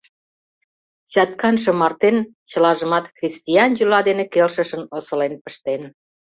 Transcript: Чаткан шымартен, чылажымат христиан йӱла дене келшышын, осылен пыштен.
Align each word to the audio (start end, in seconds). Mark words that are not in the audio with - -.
Чаткан 1.11 1.55
шымартен, 1.63 2.17
чылажымат 2.49 3.05
христиан 3.17 3.71
йӱла 3.77 3.99
дене 4.07 4.23
келшышын, 4.33 4.83
осылен 4.97 5.33
пыштен. 5.43 5.81